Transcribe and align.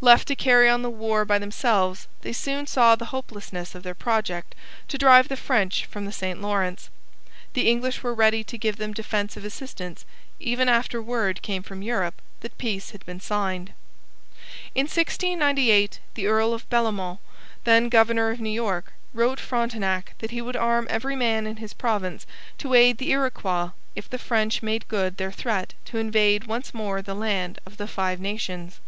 Left 0.00 0.26
to 0.26 0.34
carry 0.34 0.68
on 0.68 0.82
the 0.82 0.90
war 0.90 1.24
by 1.24 1.38
themselves, 1.38 2.08
they 2.22 2.32
soon 2.32 2.66
saw 2.66 2.96
the 2.96 3.14
hopelessness 3.14 3.76
of 3.76 3.84
their 3.84 3.94
project 3.94 4.56
to 4.88 4.98
drive 4.98 5.28
the 5.28 5.36
French 5.36 5.86
from 5.86 6.04
the 6.04 6.10
St 6.10 6.42
Lawrence. 6.42 6.90
The 7.52 7.68
English 7.68 8.02
were 8.02 8.12
ready 8.12 8.42
to 8.42 8.58
give 8.58 8.78
them 8.78 8.92
defensive 8.92 9.44
assistance, 9.44 10.04
even 10.40 10.68
after 10.68 11.00
word 11.00 11.42
came 11.42 11.62
from 11.62 11.82
Europe 11.82 12.20
that 12.40 12.58
peace 12.58 12.90
had 12.90 13.06
been 13.06 13.20
signed. 13.20 13.72
In 14.74 14.86
1698 14.86 16.00
the 16.14 16.26
Earl 16.26 16.52
of 16.54 16.68
Bellomont, 16.68 17.20
then 17.62 17.88
governor 17.88 18.30
of 18.30 18.40
New 18.40 18.50
York, 18.50 18.94
wrote 19.14 19.38
Frontenac 19.38 20.14
that 20.18 20.32
he 20.32 20.42
would 20.42 20.56
arm 20.56 20.88
every 20.90 21.14
man 21.14 21.46
in 21.46 21.58
his 21.58 21.72
province 21.72 22.26
to 22.58 22.74
aid 22.74 22.98
the 22.98 23.12
Iroquois 23.12 23.70
if 23.94 24.10
the 24.10 24.18
French 24.18 24.60
made 24.60 24.88
good 24.88 25.18
their 25.18 25.30
threat 25.30 25.74
to 25.84 25.98
invade 25.98 26.48
once 26.48 26.74
more 26.74 27.00
the 27.00 27.14
land 27.14 27.60
of 27.64 27.76
the 27.76 27.86
Five 27.86 28.18
Nations. 28.18 28.80